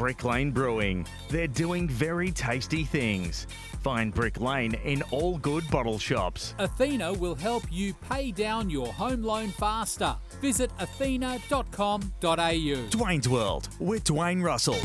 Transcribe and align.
Brick 0.00 0.24
Lane 0.24 0.50
Brewing. 0.50 1.06
They're 1.28 1.46
doing 1.46 1.86
very 1.86 2.30
tasty 2.30 2.84
things. 2.84 3.46
Find 3.82 4.14
Brick 4.14 4.40
Lane 4.40 4.72
in 4.82 5.02
all 5.10 5.36
good 5.36 5.70
bottle 5.70 5.98
shops. 5.98 6.54
Athena 6.58 7.12
will 7.12 7.34
help 7.34 7.64
you 7.70 7.92
pay 8.08 8.32
down 8.32 8.70
your 8.70 8.90
home 8.94 9.22
loan 9.22 9.48
faster. 9.50 10.16
Visit 10.40 10.70
athena.com.au. 10.78 12.08
Dwayne's 12.16 13.28
World 13.28 13.68
with 13.78 14.04
Dwayne 14.04 14.42
Russell. 14.42 14.78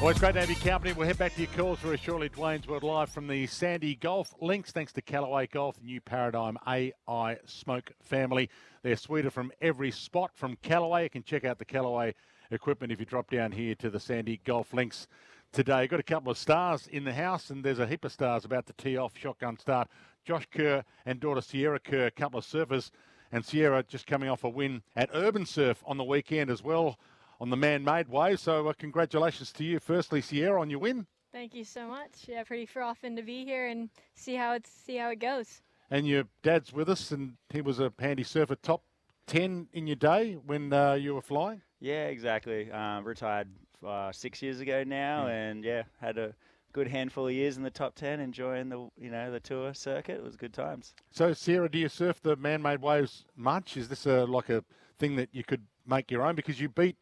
Well, 0.00 0.10
it's 0.10 0.20
great 0.20 0.34
to 0.34 0.40
have 0.40 0.50
your 0.50 0.58
company. 0.58 0.92
We'll 0.92 1.06
head 1.06 1.16
back 1.16 1.34
to 1.36 1.40
your 1.40 1.50
calls 1.52 1.78
very 1.78 1.96
shortly. 1.96 2.28
Dwayne's 2.28 2.66
World 2.66 2.82
Live 2.82 3.08
from 3.08 3.26
the 3.26 3.46
Sandy 3.46 3.94
Golf 3.94 4.34
Links. 4.42 4.70
Thanks 4.70 4.92
to 4.94 5.00
Callaway 5.00 5.46
Golf, 5.46 5.76
the 5.78 5.84
new 5.84 6.00
Paradigm 6.00 6.58
AI 6.66 7.38
Smoke 7.46 7.92
family. 8.02 8.50
They're 8.82 8.96
sweeter 8.96 9.30
from 9.30 9.50
every 9.62 9.90
spot 9.90 10.32
from 10.34 10.56
Callaway. 10.62 11.04
You 11.04 11.10
can 11.10 11.22
check 11.22 11.44
out 11.44 11.58
the 11.58 11.64
Callaway 11.64 12.14
equipment 12.50 12.92
if 12.92 13.00
you 13.00 13.06
drop 13.06 13.30
down 13.30 13.52
here 13.52 13.74
to 13.76 13.88
the 13.88 14.00
Sandy 14.00 14.40
Golf 14.44 14.74
Links 14.74 15.06
today. 15.52 15.86
Got 15.86 16.00
a 16.00 16.02
couple 16.02 16.30
of 16.30 16.36
stars 16.36 16.86
in 16.88 17.04
the 17.04 17.14
house, 17.14 17.48
and 17.48 17.64
there's 17.64 17.78
a 17.78 17.86
heap 17.86 18.04
of 18.04 18.12
stars 18.12 18.44
about 18.44 18.66
to 18.66 18.74
tee 18.74 18.98
off 18.98 19.16
shotgun 19.16 19.58
start. 19.58 19.88
Josh 20.24 20.46
Kerr 20.50 20.84
and 21.06 21.18
daughter 21.18 21.40
Sierra 21.40 21.78
Kerr, 21.78 22.06
a 22.06 22.10
couple 22.10 22.38
of 22.38 22.44
surfers, 22.44 22.90
and 23.32 23.44
Sierra 23.44 23.82
just 23.84 24.06
coming 24.06 24.28
off 24.28 24.44
a 24.44 24.48
win 24.50 24.82
at 24.96 25.08
Urban 25.14 25.46
Surf 25.46 25.82
on 25.86 25.96
the 25.96 26.04
weekend 26.04 26.50
as 26.50 26.62
well 26.62 26.98
on 27.40 27.50
the 27.50 27.56
man-made 27.56 28.08
wave. 28.08 28.40
So 28.40 28.68
uh, 28.68 28.72
congratulations 28.78 29.52
to 29.52 29.64
you, 29.64 29.78
firstly, 29.78 30.20
Sierra, 30.20 30.60
on 30.60 30.70
your 30.70 30.80
win. 30.80 31.06
Thank 31.32 31.54
you 31.54 31.64
so 31.64 31.88
much. 31.88 32.10
Yeah, 32.28 32.44
pretty 32.44 32.66
frothing 32.66 33.16
to 33.16 33.22
be 33.22 33.44
here 33.44 33.66
and 33.66 33.90
see 34.14 34.36
how 34.36 34.52
it's 34.54 34.70
see 34.70 34.96
how 34.96 35.10
it 35.10 35.18
goes. 35.18 35.62
And 35.90 36.06
your 36.06 36.24
dad's 36.42 36.72
with 36.72 36.88
us, 36.88 37.10
and 37.10 37.34
he 37.50 37.60
was 37.60 37.80
a 37.80 37.92
handy 37.98 38.22
surfer, 38.22 38.54
top 38.54 38.82
ten 39.26 39.66
in 39.72 39.86
your 39.86 39.96
day 39.96 40.34
when 40.46 40.72
uh, 40.72 40.94
you 40.94 41.14
were 41.14 41.22
flying. 41.22 41.62
Yeah, 41.80 42.06
exactly. 42.06 42.70
Um, 42.70 43.04
retired 43.04 43.48
uh, 43.84 44.12
six 44.12 44.42
years 44.42 44.60
ago 44.60 44.84
now, 44.84 45.26
and 45.26 45.64
yeah, 45.64 45.82
had 46.00 46.18
a 46.18 46.34
good 46.72 46.88
handful 46.88 47.26
of 47.26 47.32
years 47.32 47.56
in 47.56 47.62
the 47.62 47.70
top 47.70 47.94
ten, 47.94 48.20
enjoying 48.20 48.68
the 48.68 48.88
you 48.96 49.10
know 49.10 49.30
the 49.30 49.40
tour 49.40 49.74
circuit. 49.74 50.16
It 50.16 50.22
was 50.22 50.36
good 50.36 50.54
times. 50.54 50.94
So, 51.10 51.32
Sierra, 51.32 51.68
do 51.68 51.78
you 51.78 51.88
surf 51.88 52.22
the 52.22 52.36
man-made 52.36 52.80
waves 52.80 53.24
much? 53.36 53.76
Is 53.76 53.88
this 53.88 54.06
a 54.06 54.24
like 54.24 54.50
a 54.50 54.64
thing 54.98 55.16
that 55.16 55.30
you 55.32 55.42
could 55.42 55.62
make 55.86 56.10
your 56.10 56.22
own? 56.22 56.36
Because 56.36 56.60
you 56.60 56.68
beat 56.68 56.96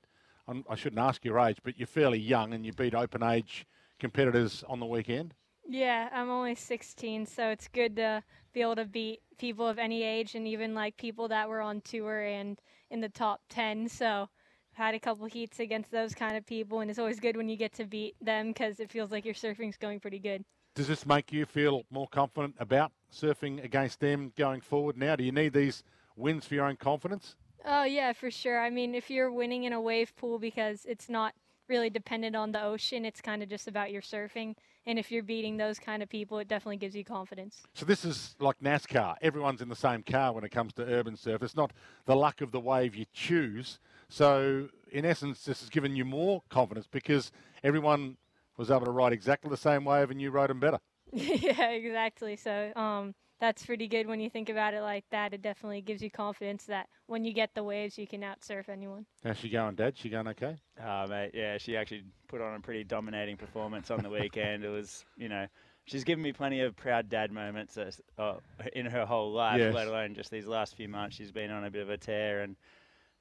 I'm, 0.53 0.64
I 0.69 0.75
should 0.75 0.95
not 0.95 1.08
ask 1.08 1.25
your 1.25 1.39
age, 1.39 1.56
but 1.64 1.78
you're 1.78 1.86
fairly 1.86 2.19
young 2.19 2.53
and 2.53 2.67
you 2.67 2.72
beat 2.72 2.95
open 2.95 3.22
age 3.22 3.67
competitors 3.98 4.62
on 4.69 4.81
the 4.81 4.86
weekend. 4.86 5.33
Yeah, 5.67 6.11
I'm 6.12 6.28
only 6.28 6.55
16, 6.55 7.25
so 7.25 7.48
it's 7.48 7.69
good 7.69 7.97
to 7.97 8.22
be 8.53 8.61
able 8.61 8.77
to 8.77 8.84
beat 8.84 9.20
people 9.39 9.67
of 9.67 9.78
any 9.78 10.03
age 10.03 10.34
and 10.34 10.47
even 10.47 10.75
like 10.75 10.97
people 10.98 11.28
that 11.28 11.48
were 11.48 11.62
on 11.62 11.81
tour 11.81 12.22
and 12.22 12.61
in 12.91 13.00
the 13.00 13.09
top 13.09 13.41
10. 13.48 13.89
So 13.89 14.28
I've 14.75 14.84
had 14.84 14.94
a 14.94 15.00
couple 15.00 15.25
heats 15.25 15.59
against 15.59 15.91
those 15.91 16.14
kind 16.14 16.36
of 16.36 16.44
people, 16.44 16.81
and 16.81 16.91
it's 16.91 16.98
always 16.98 17.19
good 17.19 17.37
when 17.37 17.48
you 17.48 17.56
get 17.56 17.72
to 17.75 17.87
beat 17.87 18.16
them 18.20 18.48
because 18.48 18.78
it 18.78 18.91
feels 18.91 19.11
like 19.11 19.25
your 19.25 19.34
surfing's 19.34 19.78
going 19.78 20.00
pretty 20.00 20.19
good. 20.19 20.44
Does 20.75 20.89
this 20.89 21.06
make 21.06 21.33
you 21.33 21.47
feel 21.47 21.84
more 21.91 22.09
confident 22.09 22.56
about 22.59 22.92
surfing 23.11 23.64
against 23.64 24.00
them 24.00 24.33
going 24.37 24.61
forward 24.61 24.98
now? 24.98 25.16
Do 25.16 25.25
you 25.25 25.33
need 25.33 25.55
these 25.55 25.83
wins 26.14 26.44
for 26.44 26.55
your 26.55 26.66
own 26.66 26.77
confidence? 26.77 27.37
Oh 27.64 27.84
yeah, 27.84 28.12
for 28.12 28.30
sure. 28.30 28.58
I 28.58 28.70
mean, 28.70 28.94
if 28.94 29.10
you're 29.10 29.30
winning 29.30 29.64
in 29.64 29.72
a 29.72 29.80
wave 29.80 30.14
pool 30.16 30.38
because 30.38 30.84
it's 30.84 31.08
not 31.08 31.34
really 31.69 31.91
dependent 31.91 32.34
on 32.36 32.52
the 32.52 32.62
ocean, 32.62 33.04
it's 33.04 33.20
kind 33.20 33.42
of 33.42 33.48
just 33.48 33.69
about 33.69 33.92
your 33.92 34.02
surfing. 34.02 34.54
And 34.84 34.98
if 34.98 35.12
you're 35.12 35.22
beating 35.22 35.56
those 35.56 35.78
kind 35.78 36.02
of 36.02 36.08
people, 36.08 36.38
it 36.38 36.48
definitely 36.48 36.77
gives 36.77 36.96
you 36.96 37.04
confidence. 37.04 37.62
So 37.74 37.86
this 37.86 38.04
is 38.04 38.34
like 38.41 38.58
NASCAR. 38.60 39.14
Everyone's 39.22 39.62
in 39.62 39.69
the 39.69 39.77
same 39.77 40.02
car 40.02 40.32
when 40.32 40.44
it 40.44 40.50
comes 40.50 40.72
to 40.74 40.82
urban 40.82 41.16
surf. 41.16 41.42
It's 41.42 41.56
not 41.56 41.72
the 42.04 42.16
luck 42.16 42.41
of 42.41 42.50
the 42.50 42.60
wave 42.60 42.96
you 42.96 43.06
choose. 43.12 43.78
So 44.08 44.69
in 44.91 45.04
essence, 45.04 45.44
this 45.44 45.60
has 45.60 45.70
given 45.70 45.94
you 45.94 46.04
more 46.04 46.42
confidence 46.50 46.88
because 46.91 47.30
everyone 47.62 48.16
was 48.56 48.70
able 48.70 48.86
to 48.86 48.91
ride 48.91 49.12
exactly 49.12 49.48
the 49.50 49.56
same 49.56 49.84
wave 49.84 50.10
and 50.10 50.20
you 50.20 50.30
rode 50.30 50.50
them 50.50 50.60
better. 50.60 50.80
yeah, 51.12 51.70
exactly. 51.70 52.36
So 52.36 52.72
um, 52.74 53.14
that's 53.42 53.66
pretty 53.66 53.88
good 53.88 54.06
when 54.06 54.20
you 54.20 54.30
think 54.30 54.48
about 54.48 54.72
it 54.72 54.82
like 54.82 55.04
that. 55.10 55.34
It 55.34 55.42
definitely 55.42 55.80
gives 55.80 56.00
you 56.00 56.12
confidence 56.12 56.62
that 56.66 56.88
when 57.08 57.25
you 57.25 57.32
get 57.32 57.53
the 57.56 57.64
waves, 57.64 57.98
you 57.98 58.06
can 58.06 58.20
outsurf 58.20 58.69
anyone. 58.69 59.04
How's 59.25 59.36
she 59.36 59.48
going, 59.48 59.75
Dad? 59.75 59.98
She 59.98 60.10
going 60.10 60.28
okay? 60.28 60.54
Oh, 60.80 61.08
mate, 61.08 61.32
yeah, 61.34 61.58
she 61.58 61.76
actually 61.76 62.04
put 62.28 62.41
on 62.41 62.54
a 62.54 62.60
pretty 62.60 62.84
dominating 62.84 63.36
performance 63.36 63.91
on 63.91 64.00
the 64.00 64.10
weekend. 64.10 64.64
it 64.64 64.69
was, 64.69 65.04
you 65.16 65.28
know, 65.28 65.48
she's 65.86 66.04
given 66.04 66.22
me 66.22 66.32
plenty 66.32 66.60
of 66.60 66.76
proud 66.76 67.08
dad 67.08 67.32
moments 67.32 67.76
uh, 67.76 67.91
uh, 68.16 68.34
in 68.75 68.86
her 68.86 69.04
whole 69.04 69.32
life, 69.32 69.58
yes. 69.58 69.75
let 69.75 69.88
alone 69.88 70.14
just 70.14 70.31
these 70.31 70.47
last 70.47 70.76
few 70.76 70.86
months. 70.86 71.16
She's 71.16 71.32
been 71.32 71.50
on 71.50 71.64
a 71.64 71.70
bit 71.70 71.82
of 71.82 71.91
a 71.91 71.98
tear 71.98 72.42
and. 72.42 72.54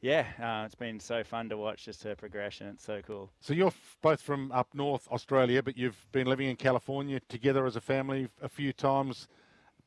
Yeah, 0.04 0.26
uh, 0.42 0.66
it's 0.66 0.74
been 0.74 1.00
so 1.00 1.24
fun 1.24 1.50
to 1.50 1.58
watch 1.58 1.86
just 1.86 2.02
her 2.06 2.16
progression. 2.16 2.66
It's 2.70 2.84
so 2.84 3.02
cool. 3.06 3.30
So 3.40 3.54
you're 3.54 3.68
f- 3.68 3.98
both 4.02 4.20
from 4.20 4.52
up 4.52 4.70
north 4.74 5.08
Australia, 5.12 5.62
but 5.62 5.78
you've 5.78 6.08
been 6.12 6.26
living 6.26 6.50
in 6.50 6.56
California 6.56 7.20
together 7.30 7.68
as 7.68 7.76
a 7.76 7.82
family 7.82 8.28
a 8.42 8.50
few 8.50 8.74
times 8.74 9.28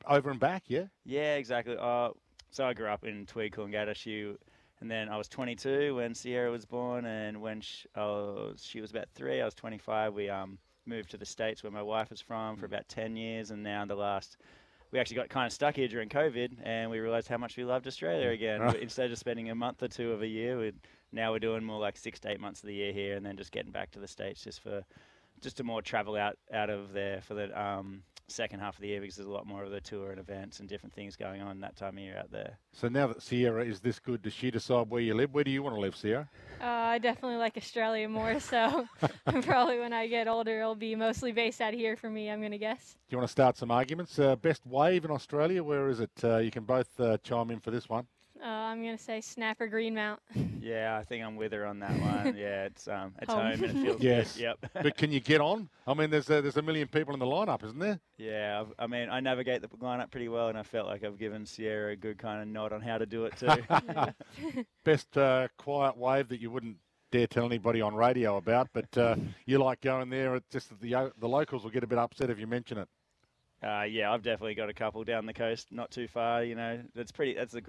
over 0.07 0.29
and 0.29 0.39
back, 0.39 0.63
yeah? 0.67 0.85
Yeah, 1.03 1.35
exactly. 1.35 1.75
Uh, 1.79 2.09
so 2.51 2.65
I 2.65 2.73
grew 2.73 2.87
up 2.87 3.03
in 3.03 3.25
Tweed, 3.25 3.53
Coolangatta, 3.53 4.37
and 4.81 4.91
then 4.91 5.09
I 5.09 5.17
was 5.17 5.27
22 5.27 5.95
when 5.95 6.13
Sierra 6.13 6.51
was 6.51 6.65
born, 6.65 7.05
and 7.05 7.41
when 7.41 7.61
she, 7.61 7.87
was, 7.95 8.63
she 8.63 8.81
was 8.81 8.91
about 8.91 9.09
three, 9.13 9.41
I 9.41 9.45
was 9.45 9.55
25. 9.55 10.13
We 10.13 10.29
um, 10.29 10.57
moved 10.85 11.11
to 11.11 11.17
the 11.17 11.25
States 11.25 11.63
where 11.63 11.71
my 11.71 11.81
wife 11.81 12.11
is 12.11 12.21
from 12.21 12.57
for 12.57 12.65
about 12.65 12.87
10 12.89 13.15
years, 13.15 13.51
and 13.51 13.63
now 13.63 13.81
in 13.81 13.87
the 13.87 13.95
last 13.95 14.37
we 14.91 14.99
actually 14.99 15.17
got 15.17 15.29
kind 15.29 15.45
of 15.45 15.51
stuck 15.51 15.75
here 15.75 15.87
during 15.87 16.07
COVID, 16.07 16.57
and 16.63 16.89
we 16.89 16.99
realised 16.99 17.27
how 17.27 17.37
much 17.37 17.57
we 17.57 17.65
loved 17.65 17.87
Australia 17.87 18.29
again. 18.29 18.61
Instead 18.81 19.11
of 19.11 19.17
spending 19.17 19.49
a 19.49 19.55
month 19.55 19.83
or 19.83 19.87
two 19.87 20.11
of 20.11 20.21
a 20.21 20.27
year, 20.27 20.57
we 20.57 20.71
now 21.11 21.31
we're 21.31 21.39
doing 21.39 21.63
more 21.63 21.79
like 21.79 21.97
six 21.97 22.19
to 22.21 22.31
eight 22.31 22.39
months 22.39 22.61
of 22.61 22.67
the 22.67 22.73
year 22.75 22.93
here, 22.93 23.17
and 23.17 23.25
then 23.25 23.35
just 23.35 23.51
getting 23.51 23.71
back 23.71 23.91
to 23.91 23.99
the 23.99 24.07
states 24.07 24.43
just 24.43 24.61
for 24.61 24.83
just 25.41 25.57
to 25.57 25.63
more 25.63 25.81
travel 25.81 26.15
out 26.15 26.37
out 26.53 26.69
of 26.69 26.93
there 26.93 27.21
for 27.21 27.33
the 27.33 27.61
um, 27.61 28.03
second 28.27 28.59
half 28.59 28.75
of 28.75 28.81
the 28.81 28.87
year 28.87 29.01
because 29.01 29.15
there's 29.15 29.27
a 29.27 29.31
lot 29.31 29.45
more 29.45 29.63
of 29.63 29.71
the 29.71 29.81
tour 29.81 30.11
and 30.11 30.19
events 30.19 30.59
and 30.59 30.67
different 30.67 30.93
things 30.93 31.15
going 31.15 31.41
on 31.41 31.59
that 31.59 31.75
time 31.75 31.97
of 31.97 32.03
year 32.03 32.17
out 32.17 32.31
there. 32.31 32.57
So 32.73 32.87
now 32.87 33.07
that 33.07 33.21
Sierra 33.21 33.63
is 33.63 33.79
this 33.79 33.99
good, 33.99 34.21
does 34.21 34.33
she 34.33 34.51
decide 34.51 34.89
where 34.89 35.01
you 35.01 35.13
live? 35.13 35.33
Where 35.33 35.43
do 35.43 35.51
you 35.51 35.63
want 35.63 35.75
to 35.75 35.81
live, 35.81 35.95
Sierra? 35.95 36.27
Uh, 36.61 36.65
I 36.65 36.97
definitely 36.97 37.37
like 37.37 37.57
Australia 37.57 38.09
more, 38.09 38.39
so 38.39 38.87
probably 39.41 39.79
when 39.79 39.93
I 39.93 40.07
get 40.07 40.27
older, 40.27 40.59
it'll 40.61 40.75
be 40.75 40.95
mostly 40.95 41.31
based 41.31 41.61
out 41.61 41.73
here 41.73 41.95
for 41.95 42.09
me, 42.09 42.29
I'm 42.29 42.39
going 42.39 42.51
to 42.51 42.57
guess. 42.57 42.97
Do 43.09 43.15
you 43.15 43.17
want 43.17 43.27
to 43.27 43.31
start 43.31 43.57
some 43.57 43.71
arguments? 43.71 44.17
Uh, 44.17 44.35
best 44.35 44.65
wave 44.65 45.05
in 45.05 45.11
Australia, 45.11 45.63
where 45.63 45.89
is 45.89 45.99
it? 45.99 46.11
Uh, 46.23 46.37
you 46.37 46.51
can 46.51 46.63
both 46.63 46.99
uh, 46.99 47.17
chime 47.23 47.51
in 47.51 47.59
for 47.59 47.71
this 47.71 47.87
one. 47.89 48.07
Uh, 48.45 48.49
I'm 48.49 48.83
gonna 48.83 48.95
say 48.95 49.21
Snapper 49.21 49.67
Greenmount. 49.67 50.19
yeah, 50.61 50.99
I 50.99 51.03
think 51.03 51.25
I'm 51.25 51.35
with 51.35 51.51
her 51.51 51.65
on 51.65 51.79
that 51.79 51.99
one. 51.99 52.35
Yeah, 52.45 52.65
it's 52.65 52.87
um, 52.87 53.13
it's 53.19 53.31
home, 53.33 53.41
home 53.41 53.63
and 53.63 53.63
it 53.63 53.83
feels 53.83 54.01
yes. 54.01 54.35
good. 54.35 54.41
Yep. 54.43 54.71
but 54.83 54.97
can 54.97 55.11
you 55.11 55.19
get 55.19 55.41
on? 55.41 55.67
I 55.87 55.95
mean, 55.95 56.11
there's 56.11 56.29
a, 56.29 56.41
there's 56.41 56.57
a 56.57 56.61
million 56.61 56.87
people 56.87 57.13
in 57.15 57.19
the 57.19 57.25
lineup, 57.25 57.63
isn't 57.63 57.79
there? 57.79 57.99
Yeah, 58.17 58.61
I've, 58.61 58.73
i 58.77 58.85
mean, 58.85 59.09
I 59.09 59.19
navigate 59.19 59.61
the 59.61 59.67
lineup 59.67 60.11
pretty 60.11 60.27
well, 60.27 60.49
and 60.49 60.57
I 60.57 60.63
felt 60.63 60.85
like 60.85 61.03
I've 61.03 61.17
given 61.17 61.43
Sierra 61.45 61.93
a 61.93 61.95
good 61.95 62.19
kind 62.19 62.41
of 62.41 62.47
nod 62.47 62.71
on 62.71 62.81
how 62.81 62.99
to 62.99 63.07
do 63.07 63.25
it 63.25 63.33
too. 63.37 64.63
Best 64.83 65.17
uh, 65.17 65.47
quiet 65.57 65.97
wave 65.97 66.27
that 66.27 66.39
you 66.39 66.51
wouldn't 66.51 66.77
dare 67.11 67.25
tell 67.25 67.45
anybody 67.45 67.81
on 67.81 67.95
radio 67.95 68.37
about, 68.37 68.67
but 68.73 68.95
uh, 68.95 69.15
you 69.47 69.57
like 69.57 69.81
going 69.81 70.09
there. 70.11 70.35
It's 70.35 70.49
just 70.51 70.69
that 70.69 70.81
the 70.81 71.11
the 71.17 71.27
locals 71.27 71.63
will 71.63 71.71
get 71.71 71.83
a 71.83 71.87
bit 71.87 71.97
upset 71.97 72.29
if 72.29 72.37
you 72.39 72.45
mention 72.45 72.77
it. 72.77 72.89
Uh, 73.63 73.83
yeah, 73.83 74.11
I've 74.11 74.21
definitely 74.21 74.53
got 74.53 74.69
a 74.69 74.73
couple 74.73 75.03
down 75.03 75.25
the 75.25 75.33
coast, 75.33 75.67
not 75.71 75.89
too 75.89 76.07
far. 76.07 76.43
You 76.43 76.53
know, 76.53 76.81
that's 76.93 77.11
pretty. 77.11 77.33
That's 77.33 77.53
the 77.53 77.63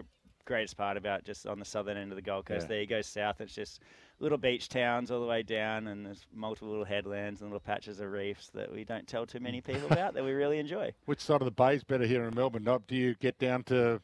greatest 0.46 0.76
part 0.76 0.96
about 0.96 1.24
just 1.24 1.46
on 1.46 1.58
the 1.58 1.64
southern 1.64 1.98
end 1.98 2.12
of 2.12 2.16
the 2.16 2.22
Gold 2.22 2.46
Coast. 2.46 2.62
Yeah. 2.62 2.68
There 2.68 2.80
you 2.80 2.86
go 2.86 3.02
south, 3.02 3.40
it's 3.40 3.54
just 3.54 3.80
little 4.18 4.38
beach 4.38 4.68
towns 4.70 5.10
all 5.10 5.20
the 5.20 5.26
way 5.26 5.42
down, 5.42 5.88
and 5.88 6.06
there's 6.06 6.26
multiple 6.32 6.68
little 6.68 6.84
headlands 6.84 7.42
and 7.42 7.50
little 7.50 7.60
patches 7.60 8.00
of 8.00 8.10
reefs 8.10 8.48
that 8.54 8.72
we 8.72 8.84
don't 8.84 9.06
tell 9.06 9.26
too 9.26 9.40
many 9.40 9.60
people 9.60 9.86
about 9.90 10.14
that 10.14 10.24
we 10.24 10.32
really 10.32 10.58
enjoy. 10.58 10.92
Which 11.04 11.20
side 11.20 11.42
of 11.42 11.44
the 11.44 11.50
bay 11.50 11.74
is 11.74 11.84
better 11.84 12.06
here 12.06 12.24
in 12.24 12.34
Melbourne? 12.34 12.66
Do 12.86 12.96
you 12.96 13.14
get 13.14 13.38
down 13.38 13.64
to 13.64 14.00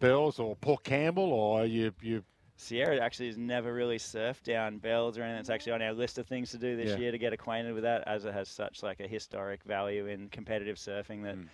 Bells 0.00 0.38
or 0.38 0.56
Port 0.56 0.84
Campbell, 0.84 1.32
or 1.32 1.64
you 1.64 1.92
you 2.02 2.24
Sierra 2.56 2.98
actually 2.98 3.28
has 3.28 3.36
never 3.36 3.72
really 3.72 3.98
surfed 3.98 4.44
down 4.44 4.78
Bells 4.78 5.18
or 5.18 5.22
anything. 5.22 5.40
It's 5.40 5.50
actually 5.50 5.72
on 5.72 5.82
our 5.82 5.92
list 5.92 6.18
of 6.18 6.26
things 6.26 6.50
to 6.50 6.58
do 6.58 6.76
this 6.76 6.90
yeah. 6.90 6.98
year 6.98 7.10
to 7.10 7.18
get 7.18 7.32
acquainted 7.32 7.74
with 7.74 7.82
that, 7.82 8.04
as 8.06 8.24
it 8.24 8.32
has 8.32 8.48
such 8.48 8.82
like 8.82 9.00
a 9.00 9.08
historic 9.08 9.62
value 9.64 10.06
in 10.06 10.28
competitive 10.28 10.76
surfing 10.76 11.22
that. 11.24 11.36
Mm 11.36 11.48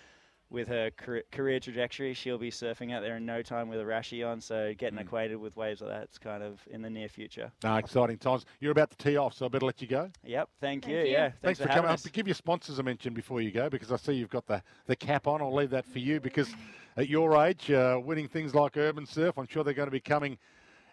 with 0.50 0.66
her 0.68 0.90
career 0.90 1.60
trajectory, 1.60 2.12
she'll 2.12 2.38
be 2.38 2.50
surfing 2.50 2.92
out 2.92 3.02
there 3.02 3.16
in 3.16 3.24
no 3.24 3.40
time 3.40 3.68
with 3.68 3.80
a 3.80 3.84
rashi 3.84 4.26
on. 4.26 4.40
So 4.40 4.74
getting 4.76 4.98
mm. 4.98 5.02
acquainted 5.02 5.36
with 5.36 5.56
waves 5.56 5.80
like 5.80 5.90
that's 5.90 6.18
kind 6.18 6.42
of 6.42 6.60
in 6.70 6.82
the 6.82 6.90
near 6.90 7.08
future. 7.08 7.52
Ah, 7.64 7.78
exciting 7.78 8.18
times. 8.18 8.44
You're 8.58 8.72
about 8.72 8.90
to 8.90 8.96
tee 8.96 9.16
off, 9.16 9.34
so 9.34 9.46
I 9.46 9.48
better 9.48 9.66
let 9.66 9.80
you 9.80 9.86
go. 9.86 10.10
Yep, 10.24 10.48
thank, 10.60 10.84
thank 10.84 10.92
you. 10.92 11.02
you. 11.02 11.12
Yeah, 11.12 11.28
thanks, 11.28 11.40
thanks 11.42 11.58
for, 11.60 11.66
for 11.68 11.72
coming. 11.72 11.90
Us. 11.90 12.04
I'll 12.04 12.12
give 12.12 12.26
your 12.26 12.34
sponsors 12.34 12.78
a 12.78 12.82
mention 12.82 13.14
before 13.14 13.40
you 13.40 13.52
go 13.52 13.70
because 13.70 13.92
I 13.92 13.96
see 13.96 14.14
you've 14.14 14.30
got 14.30 14.46
the, 14.46 14.62
the 14.86 14.96
cap 14.96 15.26
on. 15.26 15.40
I'll 15.40 15.54
leave 15.54 15.70
that 15.70 15.86
for 15.86 16.00
you 16.00 16.20
because 16.20 16.52
at 16.96 17.08
your 17.08 17.36
age, 17.44 17.70
uh, 17.70 18.00
winning 18.02 18.28
things 18.28 18.54
like 18.54 18.76
Urban 18.76 19.06
Surf, 19.06 19.38
I'm 19.38 19.46
sure 19.46 19.62
they're 19.62 19.74
going 19.74 19.86
to 19.86 19.92
be 19.92 20.00
coming 20.00 20.36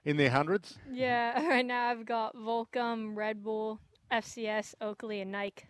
in 0.06 0.18
their 0.18 0.30
hundreds. 0.30 0.78
Yeah, 0.92 1.42
right 1.48 1.66
now 1.66 1.90
I've 1.90 2.06
got 2.06 2.36
Volcom, 2.36 3.16
Red 3.16 3.44
Bull, 3.44 3.80
FCS, 4.12 4.76
Oakley, 4.82 5.22
and 5.22 5.32
Nike. 5.32 5.66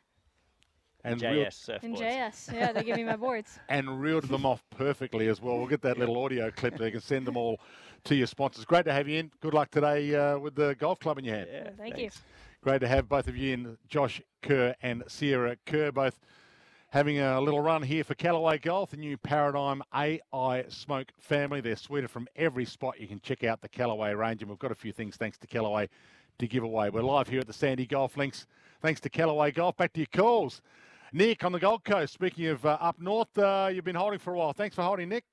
And 1.12 1.22
JS 1.22 1.70
surfboards. 1.70 1.84
And 1.84 1.96
JS, 1.96 2.54
yeah, 2.54 2.72
they 2.72 2.84
give 2.84 2.98
me 2.98 3.04
my 3.04 3.16
boards. 3.16 3.60
and 3.70 4.02
reeled 4.02 4.26
them 4.26 4.46
off 4.46 4.64
perfectly 4.70 5.28
as 5.28 5.42
well. 5.42 5.58
We'll 5.58 5.68
get 5.68 5.82
that 5.82 5.98
little 5.98 6.24
audio 6.24 6.52
clip 6.52 6.78
so 6.78 6.86
you 6.86 6.92
can 6.92 7.02
send 7.02 7.26
them 7.26 7.38
all 7.38 7.60
to 8.06 8.16
your 8.16 8.28
sponsors. 8.28 8.66
Great 8.66 8.86
to 8.86 8.94
have 8.94 9.08
you 9.08 9.20
in. 9.20 9.32
Good 9.42 9.54
luck 9.54 9.72
today 9.72 10.14
uh, 10.16 10.38
with 10.38 10.56
the 10.56 10.76
golf 10.76 11.00
club 11.00 11.18
in 11.18 11.26
your 11.26 11.36
hand. 11.36 11.50
Yeah, 11.52 11.64
Thank 11.78 11.96
thanks. 11.96 12.16
you. 12.16 12.22
Great 12.62 12.82
to 12.82 12.88
have 12.88 13.08
both 13.08 13.28
of 13.28 13.38
you 13.38 13.54
in, 13.54 13.78
Josh 13.88 14.22
Kerr 14.42 14.76
and 14.82 15.04
Sierra 15.08 15.56
Kerr, 15.66 15.92
both 15.92 16.20
having 16.90 17.20
a 17.20 17.40
little 17.40 17.62
run 17.62 17.84
here 17.84 18.04
for 18.04 18.16
Callaway 18.16 18.58
Golf, 18.58 18.92
the 18.92 18.98
new 18.98 19.18
Paradigm 19.18 19.84
AI 19.94 20.66
Smoke 20.70 21.12
family. 21.20 21.62
They're 21.62 21.76
sweeter 21.76 22.08
from 22.08 22.28
every 22.36 22.66
spot. 22.66 23.00
You 23.00 23.08
can 23.08 23.20
check 23.20 23.44
out 23.44 23.62
the 23.62 23.70
Callaway 23.70 24.14
range, 24.14 24.42
and 24.42 24.50
we've 24.50 24.60
got 24.60 24.72
a 24.72 24.76
few 24.76 24.92
things 24.92 25.16
thanks 25.16 25.38
to 25.40 25.48
Callaway 25.48 25.90
to 26.40 26.48
give 26.48 26.64
away. 26.64 26.90
We're 26.90 27.02
live 27.02 27.28
here 27.28 27.40
at 27.42 27.48
the 27.48 27.54
Sandy 27.54 27.86
Golf 27.86 28.18
Links. 28.18 28.48
Thanks 28.82 29.00
to 29.02 29.10
Callaway 29.10 29.52
Golf. 29.52 29.76
Back 29.76 29.94
to 29.94 30.00
your 30.00 30.08
calls. 30.14 30.62
Nick 31.14 31.44
on 31.48 31.52
the 31.52 31.60
Gold 31.60 31.84
Coast. 31.88 32.14
Speaking 32.14 32.48
of 32.48 32.66
uh, 32.66 32.78
up 32.82 33.00
north, 33.00 33.32
uh, 33.38 33.72
you've 33.72 33.88
been 33.88 33.96
holding 33.96 34.20
for 34.20 34.34
a 34.34 34.38
while. 34.38 34.52
Thanks 34.52 34.76
for 34.76 34.84
holding, 34.84 35.08
Nick. 35.08 35.24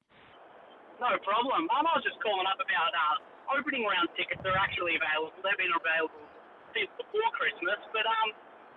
No 1.02 1.10
problem. 1.26 1.66
Um, 1.66 1.84
I 1.86 1.94
was 1.98 2.06
just 2.06 2.22
calling 2.22 2.46
up 2.46 2.62
about 2.62 2.92
uh, 2.94 3.58
opening 3.58 3.82
round 3.82 4.06
tickets. 4.14 4.38
They're 4.46 4.58
actually 4.58 4.94
available. 4.94 5.34
They've 5.42 5.58
been 5.58 5.74
available 5.74 6.22
since 6.70 6.90
before 6.94 7.26
Christmas. 7.34 7.82
But 7.90 8.06
um, 8.06 8.30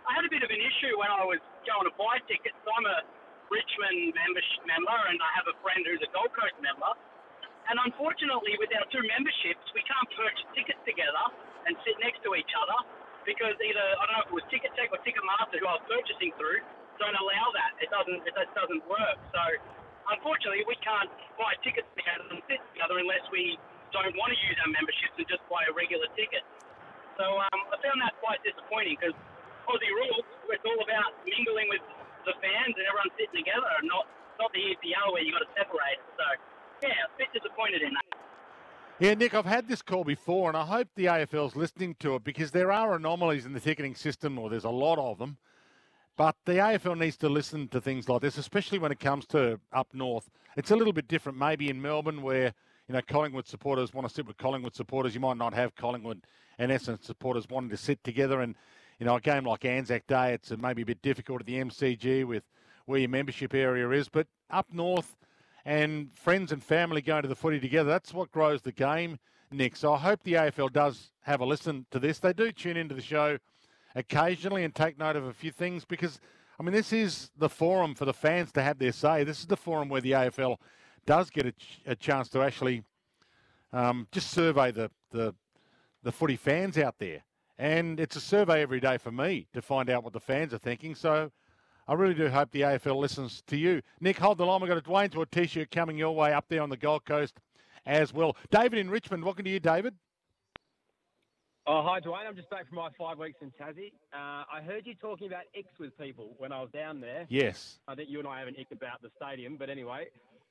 I 0.09 0.17
had 0.17 0.25
a 0.25 0.31
bit 0.33 0.41
of 0.41 0.49
an 0.49 0.57
issue 0.57 0.97
when 0.97 1.13
I 1.13 1.21
was 1.21 1.37
going 1.69 1.85
to 1.85 1.93
buy 1.93 2.17
tickets. 2.25 2.57
So 2.65 2.73
I'm 2.73 2.89
a 2.89 3.05
Richmond 3.53 4.17
membership 4.17 4.65
member, 4.65 4.97
and 5.07 5.21
I 5.21 5.29
have 5.37 5.47
a 5.47 5.55
friend 5.61 5.85
who's 5.85 6.01
a 6.01 6.09
Gold 6.09 6.33
Coast 6.33 6.57
member. 6.65 6.89
And 7.69 7.77
unfortunately, 7.83 8.57
with 8.57 8.73
our 8.73 8.87
two 8.89 9.03
memberships, 9.05 9.63
we 9.77 9.85
can't 9.85 10.09
purchase 10.17 10.47
tickets 10.57 10.81
together 10.87 11.25
and 11.69 11.75
sit 11.83 11.99
next 11.99 12.23
to 12.23 12.33
each 12.33 12.51
other 12.57 12.79
because 13.27 13.59
either 13.59 13.85
I 13.99 14.03
don't 14.07 14.15
know 14.15 14.23
if 14.23 14.31
it 14.31 14.37
was 14.39 14.47
Ticketek 14.47 14.87
or 14.87 15.03
Ticketmaster 15.03 15.59
who 15.59 15.67
I 15.67 15.75
was 15.75 15.83
purchasing 15.83 16.31
through 16.39 16.63
don't 16.97 17.17
allow 17.17 17.45
that. 17.55 17.77
It 17.81 17.89
doesn't. 17.89 18.21
It 18.25 18.33
just 18.33 18.51
doesn't 18.53 18.83
work. 18.89 19.17
So 19.33 19.41
unfortunately, 20.11 20.65
we 20.65 20.77
can't 20.83 21.09
buy 21.37 21.53
tickets 21.61 21.87
together 21.93 22.25
and 22.31 22.41
sit 22.49 22.61
together 22.73 22.99
unless 22.99 23.23
we 23.31 23.57
don't 23.95 24.13
want 24.19 24.35
to 24.35 24.39
use 24.43 24.57
our 24.61 24.71
memberships 24.71 25.15
and 25.15 25.27
just 25.29 25.43
buy 25.47 25.63
a 25.69 25.73
regular 25.73 26.09
ticket. 26.17 26.43
So 27.15 27.25
um, 27.25 27.59
I 27.73 27.75
found 27.81 27.97
that 28.03 28.13
quite 28.21 28.41
disappointing 28.45 28.99
because 28.99 29.15
Aussie 29.65 29.93
rules, 30.05 30.25
it's 30.53 30.63
all 30.63 30.79
about 30.79 31.17
mingling 31.25 31.67
with 31.71 31.83
the 32.29 32.35
fans 32.43 32.75
and 32.75 32.85
everyone 32.85 33.09
sitting 33.17 33.41
together, 33.41 33.71
and 33.79 33.87
not 33.87 34.05
not 34.37 34.53
the 34.53 34.61
EPL 34.75 35.13
where 35.13 35.23
you 35.23 35.33
got 35.33 35.43
to 35.43 35.53
separate. 35.57 35.99
So 36.17 36.25
yeah, 36.85 37.09
a 37.09 37.11
bit 37.17 37.29
disappointed 37.33 37.81
in 37.81 37.93
that. 37.93 38.17
Yeah, 38.99 39.13
Nick, 39.13 39.35
I've 39.35 39.45
had 39.45 39.67
this 39.67 39.83
call 39.83 40.03
before, 40.03 40.49
and 40.49 40.57
I 40.57 40.65
hope 40.65 40.87
the 40.95 41.05
AFL's 41.05 41.55
listening 41.55 41.95
to 41.99 42.15
it 42.15 42.23
because 42.23 42.49
there 42.49 42.71
are 42.71 42.95
anomalies 42.95 43.45
in 43.45 43.53
the 43.53 43.59
ticketing 43.59 43.93
system, 43.93 44.39
or 44.39 44.49
there's 44.49 44.63
a 44.63 44.71
lot 44.71 44.97
of 44.97 45.19
them. 45.19 45.37
But 46.17 46.35
the 46.45 46.53
AFL 46.53 46.97
needs 46.97 47.15
to 47.17 47.29
listen 47.29 47.67
to 47.67 47.79
things 47.79 48.09
like 48.09 48.21
this, 48.21 48.39
especially 48.39 48.79
when 48.79 48.91
it 48.91 48.99
comes 48.99 49.27
to 49.27 49.59
up 49.71 49.93
north. 49.93 50.31
It's 50.57 50.71
a 50.71 50.75
little 50.75 50.91
bit 50.91 51.07
different, 51.07 51.37
maybe 51.37 51.69
in 51.69 51.79
Melbourne, 51.79 52.23
where 52.23 52.55
you 52.87 52.93
know 52.93 53.01
Collingwood 53.07 53.47
supporters 53.47 53.93
want 53.93 54.07
to 54.07 54.13
sit 54.13 54.25
with 54.25 54.37
Collingwood 54.37 54.75
supporters. 54.75 55.13
You 55.13 55.21
might 55.21 55.37
not 55.37 55.53
have 55.53 55.75
Collingwood 55.75 56.23
and 56.57 56.71
Essendon 56.71 57.03
supporters 57.03 57.47
wanting 57.47 57.69
to 57.69 57.77
sit 57.77 58.03
together, 58.03 58.41
and 58.41 58.55
you 58.99 59.05
know 59.05 59.15
a 59.15 59.21
game 59.21 59.45
like 59.45 59.63
Anzac 59.63 60.07
Day, 60.07 60.33
it's 60.33 60.51
uh, 60.51 60.57
maybe 60.57 60.81
a 60.81 60.87
bit 60.87 61.03
difficult 61.03 61.41
at 61.41 61.45
the 61.45 61.59
MCG 61.59 62.25
with 62.25 62.43
where 62.87 62.99
your 62.99 63.09
membership 63.09 63.53
area 63.53 63.87
is. 63.91 64.09
But 64.09 64.25
up 64.49 64.65
north, 64.73 65.17
and 65.65 66.09
friends 66.15 66.51
and 66.51 66.63
family 66.63 67.01
going 67.01 67.21
to 67.21 67.27
the 67.27 67.35
footy 67.35 67.59
together, 67.59 67.91
that's 67.91 68.11
what 68.11 68.31
grows 68.31 68.63
the 68.63 68.71
game, 68.71 69.19
Nick. 69.51 69.75
So 69.75 69.93
I 69.93 69.99
hope 69.99 70.23
the 70.23 70.33
AFL 70.33 70.73
does 70.73 71.11
have 71.21 71.41
a 71.41 71.45
listen 71.45 71.85
to 71.91 71.99
this. 71.99 72.17
They 72.17 72.33
do 72.33 72.51
tune 72.51 72.75
into 72.75 72.95
the 72.95 73.01
show 73.01 73.37
occasionally 73.97 74.63
and 74.63 74.73
take 74.73 74.97
note 74.97 75.15
of 75.15 75.25
a 75.25 75.33
few 75.33 75.51
things 75.51 75.83
because, 75.83 76.19
I 76.59 76.63
mean, 76.63 76.73
this 76.73 76.93
is 76.93 77.31
the 77.37 77.49
forum 77.49 77.95
for 77.95 78.05
the 78.05 78.13
fans 78.13 78.51
to 78.53 78.61
have 78.61 78.77
their 78.77 78.91
say. 78.91 79.23
This 79.23 79.39
is 79.39 79.47
the 79.47 79.57
forum 79.57 79.89
where 79.89 80.01
the 80.01 80.11
AFL 80.11 80.57
does 81.05 81.29
get 81.31 81.47
a, 81.47 81.51
ch- 81.51 81.81
a 81.87 81.95
chance 81.95 82.29
to 82.29 82.43
actually 82.43 82.83
um, 83.73 84.07
just 84.11 84.29
survey 84.29 84.71
the, 84.71 84.91
the, 85.11 85.33
the 86.03 86.11
footy 86.11 86.35
fans 86.35 86.77
out 86.77 86.95
there. 86.99 87.23
And 87.57 87.99
it's 87.99 88.15
a 88.15 88.21
survey 88.21 88.61
every 88.61 88.79
day 88.79 88.99
for 88.99 89.11
me 89.11 89.47
to 89.53 89.63
find 89.63 89.89
out 89.89 90.03
what 90.03 90.13
the 90.13 90.19
fans 90.19 90.53
are 90.53 90.59
thinking. 90.59 90.93
So 90.93 91.31
I 91.87 91.93
really 91.95 92.13
do 92.13 92.29
hope 92.29 92.51
the 92.51 92.61
AFL 92.61 92.97
listens 92.97 93.41
to 93.47 93.57
you. 93.57 93.81
Nick, 93.99 94.19
hold 94.19 94.37
the 94.37 94.45
line. 94.45 94.61
We've 94.61 94.69
got 94.69 94.77
a 94.77 94.81
Dwayne 94.81 95.11
to 95.13 95.23
a 95.23 95.25
t 95.25 95.47
shirt 95.47 95.71
coming 95.71 95.97
your 95.97 96.13
way 96.13 96.33
up 96.33 96.45
there 96.49 96.61
on 96.61 96.69
the 96.69 96.77
Gold 96.77 97.05
Coast 97.05 97.39
as 97.87 98.13
well. 98.13 98.37
David 98.51 98.77
in 98.77 98.91
Richmond, 98.91 99.23
welcome 99.23 99.45
to 99.45 99.49
you, 99.49 99.59
David. 99.59 99.95
Oh, 101.69 101.83
hi, 101.83 101.99
Dwayne. 101.99 102.25
I'm 102.25 102.35
just 102.37 102.49
back 102.49 102.65
from 102.69 102.77
my 102.77 102.87
five 102.97 103.17
weeks 103.17 103.39
in 103.41 103.51
Tassie. 103.59 103.91
Uh, 104.13 104.47
I 104.47 104.61
heard 104.65 104.85
you 104.85 104.95
talking 104.95 105.27
about 105.27 105.43
icks 105.53 105.77
with 105.77 105.97
people 105.97 106.33
when 106.37 106.53
I 106.53 106.61
was 106.61 106.69
down 106.71 107.01
there. 107.01 107.25
Yes. 107.27 107.79
I 107.89 107.93
think 107.95 108.09
you 108.09 108.19
and 108.19 108.27
I 108.27 108.39
have 108.39 108.47
an 108.47 108.55
ick 108.57 108.67
about 108.71 109.01
the 109.01 109.09
stadium, 109.21 109.57
but 109.59 109.69
anyway, 109.69 110.07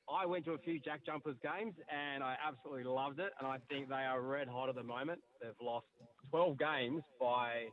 I 0.07 0.27
went 0.27 0.45
to 0.45 0.51
a 0.51 0.59
few 0.59 0.79
Jack 0.79 1.01
Jumpers 1.03 1.35
games 1.41 1.73
and 1.89 2.23
I 2.23 2.35
absolutely 2.47 2.83
loved 2.83 3.19
it. 3.19 3.31
And 3.39 3.47
I 3.47 3.57
think 3.67 3.89
they 3.89 4.05
are 4.05 4.21
red 4.21 4.47
hot 4.47 4.69
at 4.69 4.75
the 4.75 4.83
moment. 4.83 5.19
They've 5.41 5.57
lost 5.59 5.87
12 6.29 6.59
games 6.59 7.01
by 7.19 7.65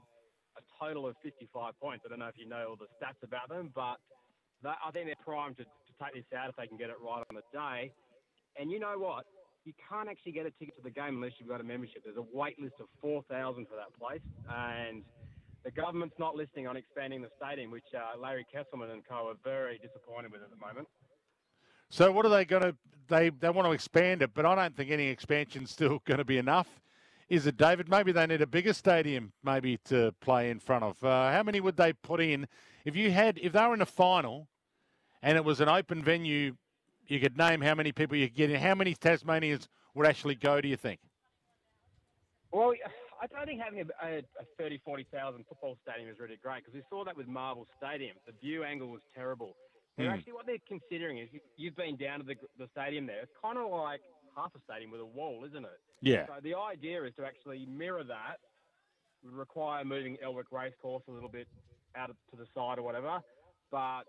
a 0.56 0.62
total 0.82 1.06
of 1.06 1.14
55 1.22 1.74
points. 1.78 2.04
I 2.06 2.08
don't 2.08 2.20
know 2.20 2.28
if 2.28 2.38
you 2.38 2.48
know 2.48 2.64
all 2.70 2.76
the 2.76 2.88
stats 2.96 3.22
about 3.22 3.50
them, 3.50 3.70
but 3.74 3.98
I 4.64 4.90
think 4.90 5.04
they're 5.04 5.22
primed 5.22 5.58
to, 5.58 5.64
to 5.64 5.92
take 6.02 6.14
this 6.14 6.24
out 6.34 6.48
if 6.48 6.56
they 6.56 6.66
can 6.66 6.78
get 6.78 6.88
it 6.88 6.96
right 6.98 7.22
on 7.28 7.36
the 7.36 7.44
day. 7.52 7.92
And 8.58 8.70
you 8.70 8.78
know 8.78 8.96
what? 8.96 9.26
You 9.64 9.72
can't 9.88 10.08
actually 10.10 10.32
get 10.32 10.44
a 10.44 10.50
ticket 10.50 10.76
to 10.76 10.82
the 10.82 10.90
game 10.90 11.16
unless 11.16 11.32
you've 11.38 11.48
got 11.48 11.60
a 11.60 11.64
membership. 11.64 12.04
There's 12.04 12.18
a 12.18 12.26
wait 12.32 12.60
list 12.60 12.74
of 12.80 12.86
4,000 13.00 13.66
for 13.66 13.76
that 13.76 13.98
place. 13.98 14.20
And 14.52 15.02
the 15.64 15.70
government's 15.70 16.16
not 16.18 16.36
listening 16.36 16.66
on 16.66 16.76
expanding 16.76 17.22
the 17.22 17.30
stadium, 17.42 17.70
which 17.70 17.86
uh, 17.94 18.20
Larry 18.20 18.46
Kestelman 18.54 18.92
and 18.92 19.02
co 19.08 19.28
are 19.28 19.36
very 19.42 19.78
disappointed 19.78 20.30
with 20.32 20.42
at 20.42 20.50
the 20.50 20.56
moment. 20.56 20.86
So 21.88 22.12
what 22.12 22.26
are 22.26 22.28
they 22.28 22.44
going 22.44 22.62
to? 22.62 22.76
They 23.08 23.30
they 23.30 23.50
want 23.50 23.66
to 23.66 23.72
expand 23.72 24.22
it, 24.22 24.32
but 24.34 24.44
I 24.44 24.54
don't 24.54 24.76
think 24.76 24.90
any 24.90 25.08
expansion's 25.08 25.70
still 25.70 26.02
going 26.04 26.18
to 26.18 26.24
be 26.24 26.38
enough. 26.38 26.68
Is 27.30 27.46
it, 27.46 27.56
David? 27.56 27.88
Maybe 27.88 28.12
they 28.12 28.26
need 28.26 28.42
a 28.42 28.46
bigger 28.46 28.74
stadium, 28.74 29.32
maybe 29.42 29.78
to 29.86 30.14
play 30.20 30.50
in 30.50 30.60
front 30.60 30.84
of. 30.84 31.02
Uh, 31.02 31.32
how 31.32 31.42
many 31.42 31.60
would 31.60 31.78
they 31.78 31.94
put 31.94 32.20
in 32.20 32.46
if 32.84 32.96
you 32.96 33.10
had 33.10 33.38
if 33.38 33.52
they 33.52 33.66
were 33.66 33.72
in 33.72 33.80
a 33.80 33.86
final, 33.86 34.48
and 35.22 35.38
it 35.38 35.44
was 35.44 35.60
an 35.60 35.68
open 35.70 36.02
venue? 36.02 36.56
You 37.06 37.20
could 37.20 37.36
name 37.36 37.60
how 37.60 37.74
many 37.74 37.92
people 37.92 38.16
you 38.16 38.28
could 38.28 38.36
get 38.36 38.50
in. 38.50 38.60
How 38.60 38.74
many 38.74 38.94
Tasmanians 38.94 39.68
would 39.94 40.06
actually 40.06 40.34
go? 40.34 40.60
Do 40.60 40.68
you 40.68 40.76
think? 40.76 41.00
Well, 42.52 42.72
I 43.20 43.26
don't 43.26 43.46
think 43.46 43.60
having 43.60 43.80
a, 43.80 44.06
a, 44.06 44.18
a 44.18 44.44
30, 44.58 44.80
40,000 44.84 45.44
football 45.48 45.76
stadium 45.82 46.08
is 46.08 46.18
really 46.18 46.38
great 46.42 46.64
because 46.64 46.74
we 46.74 46.82
saw 46.88 47.04
that 47.04 47.16
with 47.16 47.26
Marvel 47.26 47.66
Stadium. 47.76 48.16
The 48.26 48.32
view 48.40 48.64
angle 48.64 48.88
was 48.88 49.00
terrible. 49.14 49.56
They're 49.96 50.08
Hmm. 50.08 50.14
actually 50.14 50.32
what 50.32 50.46
they're 50.46 50.58
considering 50.66 51.18
is 51.18 51.28
you, 51.32 51.40
you've 51.56 51.76
been 51.76 51.96
down 51.96 52.18
to 52.20 52.24
the, 52.24 52.34
the 52.58 52.68
stadium 52.72 53.06
there. 53.06 53.20
It's 53.22 53.32
kind 53.40 53.58
of 53.58 53.70
like 53.70 54.00
half 54.36 54.50
a 54.56 54.60
stadium 54.64 54.90
with 54.90 55.00
a 55.00 55.04
wall, 55.06 55.44
isn't 55.46 55.64
it? 55.64 55.80
Yeah. 56.00 56.26
So 56.26 56.34
the 56.42 56.54
idea 56.56 57.02
is 57.04 57.14
to 57.16 57.24
actually 57.24 57.66
mirror 57.66 58.02
that, 58.04 58.38
would 59.22 59.34
require 59.34 59.84
moving 59.84 60.16
Elwick 60.22 60.46
Racecourse 60.50 61.02
a 61.08 61.12
little 61.12 61.28
bit 61.28 61.46
out 61.96 62.08
to 62.08 62.36
the 62.36 62.46
side 62.54 62.78
or 62.78 62.82
whatever. 62.82 63.20
But 63.70 64.02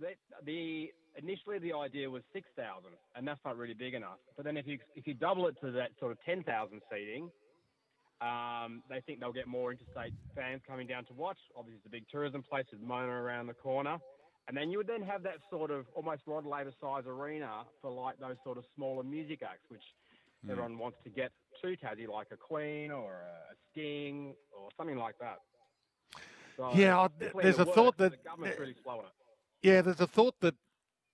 the, 0.00 0.08
the 0.44 0.90
initially 1.16 1.58
the 1.58 1.72
idea 1.72 2.08
was 2.10 2.22
six 2.32 2.48
thousand, 2.56 2.92
and 3.14 3.26
that's 3.26 3.40
not 3.44 3.56
really 3.56 3.74
big 3.74 3.94
enough. 3.94 4.18
But 4.36 4.44
then 4.44 4.56
if 4.56 4.66
you 4.66 4.78
if 4.94 5.06
you 5.06 5.14
double 5.14 5.46
it 5.48 5.56
to 5.62 5.70
that 5.72 5.90
sort 5.98 6.12
of 6.12 6.18
ten 6.24 6.42
thousand 6.42 6.80
seating, 6.92 7.30
um, 8.20 8.82
they 8.88 9.00
think 9.00 9.20
they'll 9.20 9.32
get 9.32 9.46
more 9.46 9.72
interstate 9.72 10.12
fans 10.34 10.62
coming 10.66 10.86
down 10.86 11.04
to 11.06 11.12
watch. 11.14 11.38
Obviously, 11.56 11.78
it's 11.78 11.86
a 11.86 11.90
big 11.90 12.04
tourism 12.10 12.42
place 12.42 12.66
with 12.72 12.80
Mona 12.80 13.08
around 13.08 13.46
the 13.46 13.54
corner. 13.54 13.98
And 14.48 14.56
then 14.56 14.70
you 14.70 14.78
would 14.78 14.86
then 14.86 15.02
have 15.02 15.24
that 15.24 15.38
sort 15.50 15.72
of 15.72 15.86
almost 15.94 16.22
Rod 16.24 16.46
Laver 16.46 16.72
size 16.80 17.02
arena 17.06 17.64
for 17.82 17.90
like 17.90 18.16
those 18.20 18.36
sort 18.44 18.58
of 18.58 18.64
smaller 18.76 19.02
music 19.02 19.40
acts, 19.42 19.68
which 19.68 19.82
Hmm. 20.44 20.50
everyone 20.50 20.78
wants 20.78 20.98
to 21.02 21.10
get 21.10 21.32
to 21.62 21.76
Tassie, 21.78 22.06
like 22.06 22.28
a 22.30 22.36
Queen 22.36 22.90
or 22.90 23.14
a 23.22 23.54
Sting 23.72 24.34
or 24.56 24.68
something 24.76 24.98
like 24.98 25.18
that. 25.18 25.38
So 26.56 26.72
Yeah, 26.74 27.08
there's 27.18 27.58
a 27.58 27.64
works, 27.64 27.74
thought 27.74 27.96
that- 27.96 28.12
the 28.12 28.16
government's 28.18 28.58
really 28.60 28.76
slow 28.82 28.98
on 28.98 29.06
it. 29.06 29.10
Yeah, 29.62 29.82
there's 29.82 30.00
a 30.00 30.06
thought 30.06 30.34
that 30.40 30.54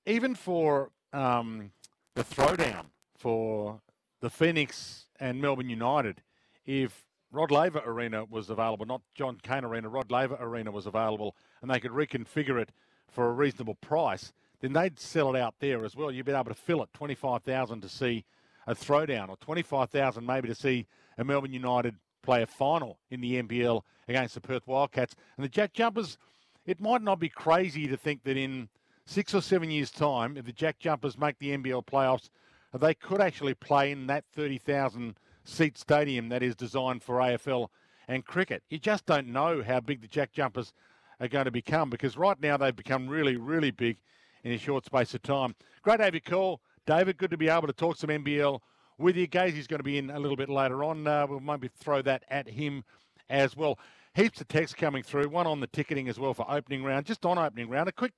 even 0.06 0.34
for 0.34 0.90
um, 1.12 1.70
the 2.14 2.24
throwdown 2.24 2.86
for 3.16 3.80
the 4.20 4.30
Phoenix 4.30 5.06
and 5.20 5.40
Melbourne 5.40 5.70
United, 5.70 6.22
if 6.66 7.06
Rod 7.30 7.50
Laver 7.50 7.82
Arena 7.84 8.24
was 8.24 8.50
available, 8.50 8.84
not 8.84 9.00
John 9.14 9.38
Cain 9.42 9.64
Arena, 9.64 9.88
Rod 9.88 10.10
Laver 10.10 10.36
Arena 10.38 10.70
was 10.70 10.86
available, 10.86 11.36
and 11.60 11.70
they 11.70 11.80
could 11.80 11.92
reconfigure 11.92 12.60
it 12.60 12.70
for 13.08 13.28
a 13.28 13.32
reasonable 13.32 13.76
price, 13.76 14.32
then 14.60 14.72
they'd 14.72 14.98
sell 14.98 15.34
it 15.34 15.38
out 15.38 15.54
there 15.58 15.84
as 15.84 15.96
well. 15.96 16.10
You'd 16.10 16.26
be 16.26 16.32
able 16.32 16.44
to 16.44 16.54
fill 16.54 16.82
it, 16.82 16.92
25,000 16.94 17.80
to 17.80 17.88
see 17.88 18.24
a 18.66 18.74
throwdown, 18.74 19.28
or 19.28 19.36
25,000 19.36 20.24
maybe 20.24 20.48
to 20.48 20.54
see 20.54 20.86
a 21.18 21.24
Melbourne 21.24 21.52
United 21.52 21.96
play 22.22 22.42
a 22.42 22.46
final 22.46 22.98
in 23.10 23.20
the 23.20 23.42
NBL 23.42 23.82
against 24.08 24.34
the 24.34 24.40
Perth 24.40 24.66
Wildcats. 24.66 25.14
And 25.36 25.44
the 25.44 25.48
Jack 25.48 25.72
Jumpers, 25.72 26.18
it 26.66 26.80
might 26.80 27.02
not 27.02 27.18
be 27.18 27.28
crazy 27.28 27.86
to 27.88 27.96
think 27.96 28.24
that 28.24 28.36
in 28.36 28.68
six 29.04 29.34
or 29.34 29.42
seven 29.42 29.70
years' 29.70 29.90
time, 29.90 30.36
if 30.36 30.44
the 30.44 30.52
Jack 30.52 30.78
Jumpers 30.78 31.18
make 31.18 31.38
the 31.38 31.56
NBL 31.56 31.84
playoffs, 31.86 32.28
they 32.72 32.94
could 32.94 33.20
actually 33.20 33.54
play 33.54 33.90
in 33.90 34.06
that 34.06 34.24
30,000 34.34 35.16
seat 35.44 35.76
stadium 35.76 36.28
that 36.28 36.42
is 36.42 36.54
designed 36.54 37.02
for 37.02 37.16
AFL 37.16 37.68
and 38.08 38.24
cricket. 38.24 38.62
You 38.70 38.78
just 38.78 39.06
don't 39.06 39.28
know 39.28 39.62
how 39.62 39.80
big 39.80 40.00
the 40.00 40.08
Jack 40.08 40.32
Jumpers 40.32 40.72
are 41.20 41.28
going 41.28 41.44
to 41.44 41.50
become 41.50 41.90
because 41.90 42.16
right 42.16 42.40
now 42.40 42.56
they've 42.56 42.74
become 42.74 43.08
really, 43.08 43.36
really 43.36 43.70
big 43.70 43.98
in 44.44 44.52
a 44.52 44.58
short 44.58 44.84
space 44.84 45.14
of 45.14 45.22
time. 45.22 45.54
Great 45.82 45.98
to 45.98 46.04
have 46.04 46.24
call. 46.24 46.60
David, 46.86 47.16
good 47.16 47.30
to 47.30 47.36
be 47.36 47.48
able 47.48 47.66
to 47.66 47.72
talk 47.72 47.96
some 47.96 48.10
NBL 48.10 48.60
with 48.98 49.16
you. 49.16 49.26
Gazy's 49.26 49.66
going 49.66 49.78
to 49.78 49.84
be 49.84 49.98
in 49.98 50.10
a 50.10 50.18
little 50.18 50.36
bit 50.36 50.48
later 50.48 50.82
on. 50.82 51.06
Uh, 51.06 51.26
we'll 51.28 51.40
maybe 51.40 51.68
throw 51.68 52.02
that 52.02 52.24
at 52.28 52.48
him 52.48 52.84
as 53.30 53.56
well. 53.56 53.78
Heaps 54.14 54.40
of 54.42 54.48
texts 54.48 54.74
coming 54.74 55.02
through. 55.02 55.28
One 55.28 55.46
on 55.46 55.60
the 55.60 55.66
ticketing 55.66 56.08
as 56.08 56.18
well 56.18 56.34
for 56.34 56.44
opening 56.50 56.84
round. 56.84 57.06
Just 57.06 57.24
on 57.24 57.38
opening 57.38 57.68
round, 57.68 57.88
a 57.88 57.92
quick. 57.92 58.12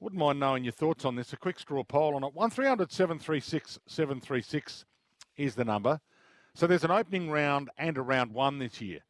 Wouldn't 0.00 0.18
mind 0.18 0.40
knowing 0.40 0.64
your 0.64 0.72
thoughts 0.72 1.04
on 1.04 1.14
this. 1.14 1.32
A 1.32 1.36
quick 1.36 1.58
straw 1.58 1.84
poll 1.84 2.14
on 2.14 2.24
it. 2.24 2.34
One 2.34 2.50
736 2.50 3.78
736 3.86 4.84
is 5.36 5.54
the 5.54 5.64
number. 5.64 6.00
So 6.54 6.66
there's 6.66 6.84
an 6.84 6.90
opening 6.90 7.30
round 7.30 7.70
and 7.78 7.98
a 7.98 8.02
round 8.02 8.32
one 8.32 8.58
this 8.58 8.80
year. 8.80 9.00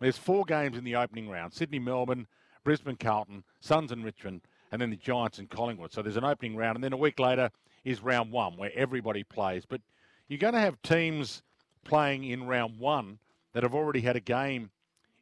There's 0.00 0.16
four 0.16 0.44
games 0.44 0.76
in 0.76 0.84
the 0.84 0.96
opening 0.96 1.28
round 1.28 1.52
Sydney, 1.52 1.78
Melbourne, 1.78 2.26
Brisbane, 2.64 2.96
Carlton, 2.96 3.44
Suns 3.60 3.92
and 3.92 4.04
Richmond, 4.04 4.42
and 4.72 4.80
then 4.80 4.90
the 4.90 4.96
Giants 4.96 5.38
and 5.38 5.48
Collingwood. 5.50 5.92
So 5.92 6.02
there's 6.02 6.16
an 6.16 6.24
opening 6.24 6.56
round, 6.56 6.76
and 6.76 6.84
then 6.84 6.92
a 6.92 6.98
week 6.98 7.18
later 7.20 7.50
is 7.84 8.02
round 8.02 8.32
one 8.32 8.56
where 8.56 8.72
everybody 8.74 9.22
plays. 9.22 9.64
But 9.66 9.80
you're 10.28 10.38
going 10.38 10.54
to 10.54 10.60
have 10.60 10.80
teams 10.82 11.42
playing 11.84 12.24
in 12.24 12.46
round 12.46 12.78
one 12.78 13.18
that 13.52 13.62
have 13.62 13.74
already 13.74 14.00
had 14.00 14.16
a 14.16 14.20
game 14.20 14.70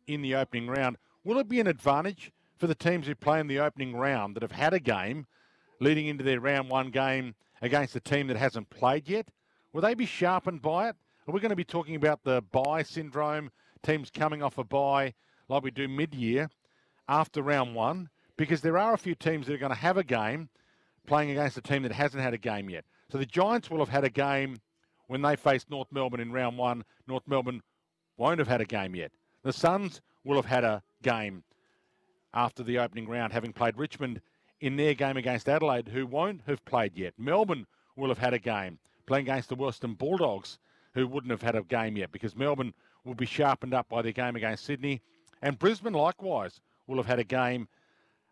in 0.07 0.23
the 0.23 0.35
opening 0.35 0.69
round. 0.69 0.97
Will 1.25 1.39
it 1.39 1.49
be 1.49 1.61
an 1.61 1.67
advantage 1.67 2.33
for 2.57 2.67
the 2.67 2.75
teams 2.75 3.07
who 3.07 3.15
play 3.15 3.41
in 3.41 3.47
the 3.47 3.59
opening 3.59 3.95
round 3.95 4.37
that 4.37 4.43
have 4.43 4.53
had 4.53 4.73
a 4.73 4.81
game 4.81 5.27
leading 5.81 6.07
into 6.07 6.25
their 6.25 6.41
round 6.41 6.71
one 6.71 6.91
game 6.91 7.35
against 7.61 7.97
a 7.97 8.01
team 8.01 8.29
that 8.29 8.37
hasn't 8.37 8.71
played 8.71 9.09
yet? 9.09 9.31
Will 9.73 9.83
they 9.83 9.95
be 9.95 10.07
sharpened 10.07 10.63
by 10.63 10.89
it? 10.89 10.97
Are 11.27 11.35
we 11.35 11.41
going 11.41 11.51
to 11.51 11.57
be 11.57 11.65
talking 11.65 11.97
about 11.97 12.23
the 12.23 12.43
bye 12.53 12.83
syndrome, 12.83 13.51
teams 13.83 14.11
coming 14.11 14.43
off 14.43 14.59
a 14.59 14.65
bye 14.65 15.15
like 15.49 15.63
we 15.63 15.71
do 15.71 15.89
mid 15.89 16.15
year 16.15 16.49
after 17.09 17.43
round 17.43 17.75
one? 17.75 18.09
Because 18.37 18.61
there 18.61 18.79
are 18.79 18.95
a 18.95 18.99
few 18.99 19.15
teams 19.15 19.47
that 19.47 19.55
are 19.55 19.59
going 19.59 19.73
to 19.73 19.79
have 19.79 19.97
a 19.97 20.05
game 20.05 20.49
playing 21.07 21.31
against 21.31 21.57
a 21.57 21.63
team 21.63 21.83
that 21.83 21.93
hasn't 21.93 22.23
had 22.23 22.35
a 22.35 22.39
game 22.39 22.71
yet. 22.71 22.85
So 23.11 23.19
the 23.19 23.27
Giants 23.27 23.71
will 23.71 23.79
have 23.79 23.89
had 23.89 24.05
a 24.05 24.11
game 24.11 24.61
when 25.09 25.23
they 25.23 25.37
faced 25.37 25.71
North 25.71 25.89
Melbourne 25.91 26.21
in 26.21 26.33
round 26.33 26.59
one. 26.59 26.85
North 27.07 27.23
Melbourne 27.27 27.63
won't 28.17 28.39
have 28.39 28.49
had 28.49 28.61
a 28.61 28.65
game 28.65 28.95
yet. 28.95 29.13
The 29.47 29.53
Suns 29.53 30.01
will 30.25 30.35
have 30.35 30.47
had 30.47 30.65
a 30.65 30.83
game 31.05 31.45
after 32.35 32.65
the 32.65 32.81
opening 32.81 33.09
round, 33.09 33.33
having 33.33 33.53
played 33.53 33.79
Richmond 33.79 34.21
in 34.61 34.75
their 34.75 34.93
game 34.93 35.17
against 35.17 35.49
Adelaide, 35.49 35.87
who 35.87 36.05
won't 36.05 36.41
have 36.49 36.65
played 36.65 36.97
yet. 36.97 37.15
Melbourne 37.17 37.69
will 37.95 38.09
have 38.09 38.19
had 38.19 38.35
a 38.35 38.41
game 38.41 38.81
playing 39.07 39.27
against 39.27 39.49
the 39.49 39.55
Western 39.55 39.95
Bulldogs, 39.95 40.59
who 40.95 41.07
wouldn't 41.07 41.31
have 41.31 41.43
had 41.43 41.55
a 41.55 41.63
game 41.63 41.97
yet 41.97 42.11
because 42.11 42.35
Melbourne 42.35 42.75
will 43.05 43.15
be 43.15 43.25
sharpened 43.25 43.73
up 43.73 43.89
by 43.89 44.03
their 44.03 44.11
game 44.11 44.35
against 44.35 44.65
Sydney. 44.65 45.01
And 45.41 45.57
Brisbane, 45.57 45.93
likewise, 45.93 46.61
will 46.89 46.97
have 46.97 47.07
had 47.07 47.21
a 47.21 47.25
game 47.25 47.69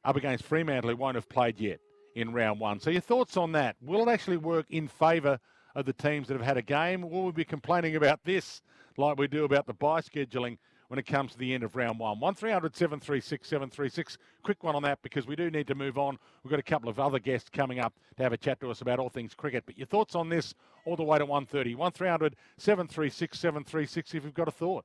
up 0.05 0.17
against 0.17 0.43
Fremantle, 0.43 0.91
who 0.91 0.97
won't 0.97 1.15
have 1.15 1.29
played 1.29 1.61
yet 1.61 1.79
in 2.17 2.33
round 2.33 2.59
one. 2.59 2.81
So, 2.81 2.91
your 2.91 3.01
thoughts 3.01 3.37
on 3.37 3.53
that? 3.53 3.77
Will 3.81 4.09
it 4.09 4.11
actually 4.11 4.39
work 4.39 4.67
in 4.69 4.89
favour 4.89 5.39
of 5.77 5.87
the 5.87 5.93
teams 5.93 6.27
that 6.27 6.35
have 6.35 6.45
had 6.45 6.57
a 6.57 6.63
game? 6.63 7.09
Will 7.09 7.27
we 7.27 7.31
be 7.31 7.45
complaining 7.45 7.95
about 7.95 8.25
this 8.25 8.63
like 8.97 9.17
we 9.17 9.29
do 9.29 9.45
about 9.45 9.67
the 9.67 9.75
bye 9.75 10.01
scheduling 10.01 10.59
when 10.89 10.99
it 10.99 11.07
comes 11.07 11.33
to 11.33 11.39
the 11.39 11.55
end 11.55 11.63
of 11.63 11.77
round 11.77 11.99
one. 11.99 12.21
1300 12.21 12.75
736 12.75 13.49
736. 13.49 14.19
Quick 14.43 14.63
one 14.63 14.75
on 14.75 14.83
that 14.83 15.01
because 15.03 15.27
we 15.27 15.37
do 15.37 15.51
need 15.51 15.67
to 15.67 15.75
move 15.75 15.99
on. 15.99 16.19
We've 16.43 16.51
got 16.51 16.61
a 16.61 16.63
couple 16.63 16.89
of 16.89 16.99
other 16.99 17.19
guests 17.19 17.49
coming 17.49 17.79
up 17.79 17.95
to 18.17 18.23
have 18.23 18.33
a 18.33 18.37
chat 18.37 18.61
to 18.61 18.71
us 18.71 18.81
about 18.81 18.99
all 18.99 19.09
things 19.09 19.35
cricket. 19.35 19.65
But 19.67 19.79
your 19.79 19.87
thoughts 19.87 20.15
on 20.15 20.29
this 20.29 20.55
all 20.85 20.97
the 20.97 21.03
way 21.03 21.19
to 21.19 21.27
130. 21.27 21.75
1300 21.75 22.37
736 22.59 23.39
736 23.39 24.15
if 24.15 24.25
you've 24.25 24.35
got 24.35 24.49
a 24.49 24.53
thought. 24.53 24.83